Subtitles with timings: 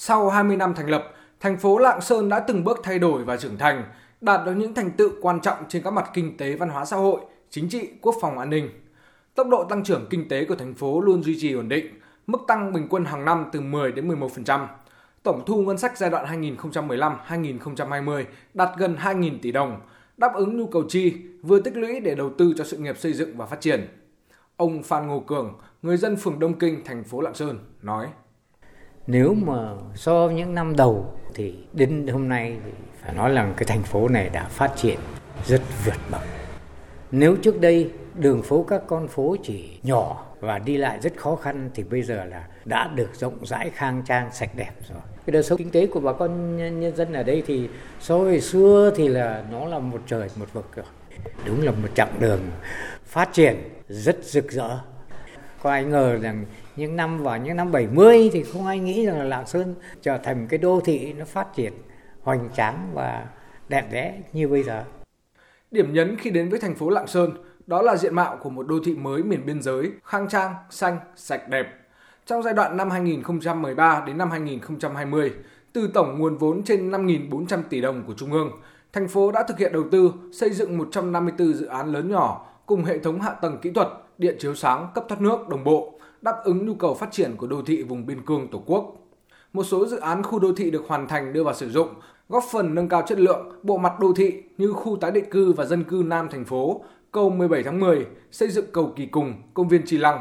[0.00, 3.36] Sau 20 năm thành lập, thành phố Lạng Sơn đã từng bước thay đổi và
[3.36, 3.84] trưởng thành,
[4.20, 6.96] đạt được những thành tựu quan trọng trên các mặt kinh tế, văn hóa xã
[6.96, 8.70] hội, chính trị, quốc phòng an ninh.
[9.34, 11.86] Tốc độ tăng trưởng kinh tế của thành phố luôn duy trì ổn định,
[12.26, 14.66] mức tăng bình quân hàng năm từ 10 đến 11%.
[15.22, 18.24] Tổng thu ngân sách giai đoạn 2015-2020
[18.54, 19.80] đạt gần 2.000 tỷ đồng,
[20.16, 23.12] đáp ứng nhu cầu chi, vừa tích lũy để đầu tư cho sự nghiệp xây
[23.12, 23.88] dựng và phát triển.
[24.56, 28.08] Ông Phan Ngô Cường, người dân phường Đông Kinh, thành phố Lạng Sơn, nói.
[29.10, 32.70] Nếu mà so với những năm đầu thì đến hôm nay thì
[33.02, 34.98] phải nói là cái thành phố này đã phát triển
[35.46, 36.20] rất vượt bậc.
[37.10, 41.36] Nếu trước đây đường phố các con phố chỉ nhỏ và đi lại rất khó
[41.36, 45.00] khăn thì bây giờ là đã được rộng rãi, khang trang, sạch đẹp rồi.
[45.26, 47.68] Cái đời sống kinh tế của bà con nhân dân ở đây thì
[48.00, 50.86] so với xưa thì là nó là một trời, một vực rồi.
[51.46, 52.40] Đúng là một chặng đường
[53.04, 53.56] phát triển
[53.88, 54.78] rất rực rỡ
[55.62, 56.44] có ai ngờ rằng
[56.76, 60.18] những năm vào những năm 70 thì không ai nghĩ rằng là Lạng Sơn trở
[60.18, 61.72] thành cái đô thị nó phát triển
[62.22, 63.26] hoành tráng và
[63.68, 64.84] đẹp đẽ như bây giờ.
[65.70, 67.30] Điểm nhấn khi đến với thành phố Lạng Sơn
[67.66, 70.98] đó là diện mạo của một đô thị mới miền biên giới, khang trang, xanh,
[71.16, 71.66] sạch đẹp.
[72.26, 75.32] Trong giai đoạn năm 2013 đến năm 2020,
[75.72, 78.50] từ tổng nguồn vốn trên 5.400 tỷ đồng của Trung ương,
[78.92, 82.84] thành phố đã thực hiện đầu tư xây dựng 154 dự án lớn nhỏ cùng
[82.84, 83.88] hệ thống hạ tầng kỹ thuật,
[84.18, 87.46] điện chiếu sáng, cấp thoát nước đồng bộ, đáp ứng nhu cầu phát triển của
[87.46, 88.96] đô thị vùng biên cương Tổ quốc.
[89.52, 91.88] Một số dự án khu đô thị được hoàn thành đưa vào sử dụng,
[92.28, 95.52] góp phần nâng cao chất lượng bộ mặt đô thị như khu tái định cư
[95.52, 99.34] và dân cư Nam thành phố, cầu 17 tháng 10, xây dựng cầu Kỳ Cùng,
[99.54, 100.20] công viên Trì Lăng.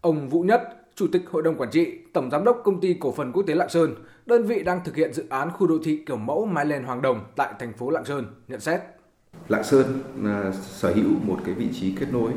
[0.00, 0.62] Ông Vũ Nhất,
[0.94, 3.54] Chủ tịch Hội đồng Quản trị, Tổng Giám đốc Công ty Cổ phần Quốc tế
[3.54, 3.94] Lạng Sơn,
[4.26, 7.02] đơn vị đang thực hiện dự án khu đô thị kiểu mẫu Mai Lên Hoàng
[7.02, 8.80] Đồng tại thành phố Lạng Sơn, nhận xét.
[9.48, 12.32] Lạng Sơn là sở hữu một cái vị trí kết nối.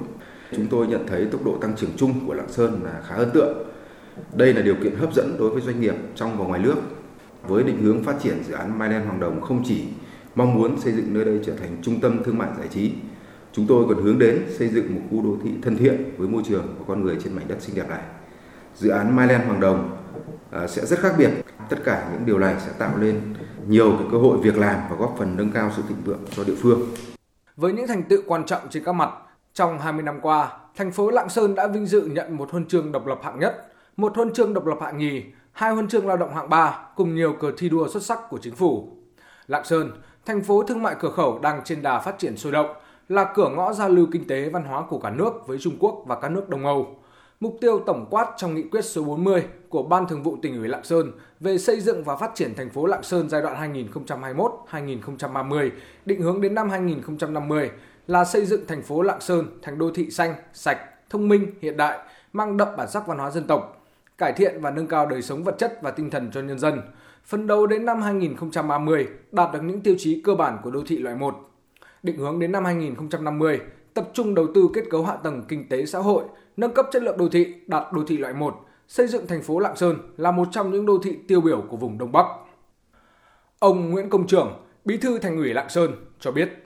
[0.51, 3.31] Chúng tôi nhận thấy tốc độ tăng trưởng chung của Lạng Sơn là khá ấn
[3.31, 3.57] tượng.
[4.33, 6.75] Đây là điều kiện hấp dẫn đối với doanh nghiệp trong và ngoài nước.
[7.47, 9.83] Với định hướng phát triển dự án Mai Đen Hoàng Đồng không chỉ
[10.35, 12.91] mong muốn xây dựng nơi đây trở thành trung tâm thương mại giải trí
[13.55, 16.43] Chúng tôi còn hướng đến xây dựng một khu đô thị thân thiện với môi
[16.45, 18.01] trường và con người trên mảnh đất xinh đẹp này.
[18.75, 19.97] Dự án Mai Myland Hoàng Đồng
[20.51, 21.29] à, sẽ rất khác biệt.
[21.69, 23.21] Tất cả những điều này sẽ tạo lên
[23.67, 26.43] nhiều cái cơ hội việc làm và góp phần nâng cao sự thịnh vượng cho
[26.43, 26.81] địa phương.
[27.55, 29.09] Với những thành tựu quan trọng trên các mặt,
[29.55, 32.91] trong 20 năm qua, thành phố Lạng Sơn đã vinh dự nhận một huân chương
[32.91, 33.67] độc lập hạng nhất,
[33.97, 37.15] một huân chương độc lập hạng nhì, hai huân chương lao động hạng ba cùng
[37.15, 38.89] nhiều cờ thi đua xuất sắc của chính phủ.
[39.47, 39.91] Lạng Sơn,
[40.25, 42.75] thành phố thương mại cửa khẩu đang trên đà phát triển sôi động,
[43.09, 46.03] là cửa ngõ giao lưu kinh tế văn hóa của cả nước với Trung Quốc
[46.05, 46.95] và các nước Đông Âu.
[47.39, 50.67] Mục tiêu tổng quát trong nghị quyết số 40 của Ban Thường vụ tỉnh ủy
[50.67, 53.73] Lạng Sơn về xây dựng và phát triển thành phố Lạng Sơn giai đoạn
[54.71, 55.69] 2021-2030,
[56.05, 57.69] định hướng đến năm 2050
[58.07, 60.77] là xây dựng thành phố Lạng Sơn thành đô thị xanh, sạch,
[61.09, 61.99] thông minh, hiện đại,
[62.33, 63.85] mang đậm bản sắc văn hóa dân tộc,
[64.17, 66.81] cải thiện và nâng cao đời sống vật chất và tinh thần cho nhân dân.
[67.25, 70.97] Phấn đấu đến năm 2030 đạt được những tiêu chí cơ bản của đô thị
[70.97, 71.35] loại 1
[72.05, 73.59] định hướng đến năm 2050,
[73.93, 76.23] tập trung đầu tư kết cấu hạ tầng kinh tế xã hội,
[76.57, 78.55] nâng cấp chất lượng đô thị đạt đô thị loại 1,
[78.87, 81.77] xây dựng thành phố Lạng Sơn là một trong những đô thị tiêu biểu của
[81.77, 82.25] vùng Đông Bắc.
[83.59, 86.64] Ông Nguyễn Công Trường, Bí thư Thành ủy Lạng Sơn cho biết.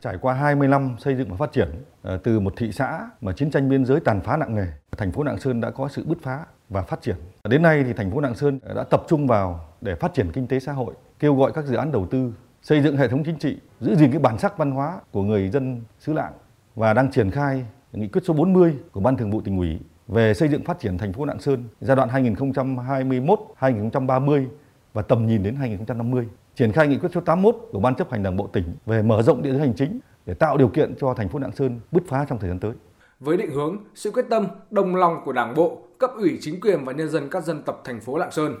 [0.00, 1.68] Trải qua 20 năm xây dựng và phát triển,
[2.02, 4.66] ờ, từ một thị xã mà chiến tranh biên giới tàn phá nặng nề,
[4.96, 7.16] thành phố Lạng Sơn đã có sự bứt phá và phát triển.
[7.48, 10.46] Đến nay thì thành phố Lạng Sơn đã tập trung vào để phát triển kinh
[10.46, 13.38] tế xã hội, kêu gọi các dự án đầu tư xây dựng hệ thống chính
[13.38, 16.32] trị, giữ gìn cái bản sắc văn hóa của người dân xứ Lạng
[16.74, 19.78] và đang triển khai nghị quyết số 40 của Ban Thường vụ tỉnh ủy
[20.08, 24.46] về xây dựng phát triển thành phố Lạng Sơn giai đoạn 2021-2030
[24.92, 26.28] và tầm nhìn đến 2050.
[26.56, 29.22] Triển khai nghị quyết số 81 của Ban chấp hành Đảng bộ tỉnh về mở
[29.22, 32.02] rộng địa giới hành chính để tạo điều kiện cho thành phố Lạng Sơn bứt
[32.08, 32.72] phá trong thời gian tới.
[33.20, 36.84] Với định hướng, sự quyết tâm, đồng lòng của Đảng bộ, cấp ủy chính quyền
[36.84, 38.54] và nhân dân các dân tộc thành phố Lạng Sơn,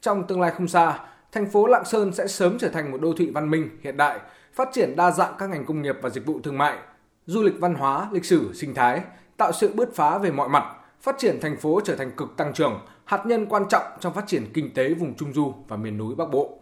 [0.00, 0.98] trong tương lai không xa,
[1.32, 4.20] thành phố Lạng Sơn sẽ sớm trở thành một đô thị văn minh, hiện đại,
[4.52, 6.78] phát triển đa dạng các ngành công nghiệp và dịch vụ thương mại,
[7.26, 9.00] du lịch văn hóa, lịch sử, sinh thái,
[9.36, 10.64] tạo sự bứt phá về mọi mặt,
[11.00, 14.24] phát triển thành phố trở thành cực tăng trưởng, hạt nhân quan trọng trong phát
[14.26, 16.59] triển kinh tế vùng Trung Du và miền núi Bắc Bộ.